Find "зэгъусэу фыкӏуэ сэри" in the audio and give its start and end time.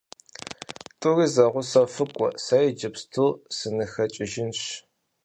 1.33-2.67